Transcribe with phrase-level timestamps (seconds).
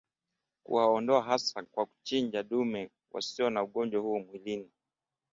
[0.63, 4.69] Kuwaondoa hasa kwa kuwachinja dume walio na ugonjwa huu mwilini